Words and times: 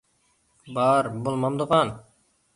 بار، 0.77 1.05
بولمامدىغان. 1.27 1.95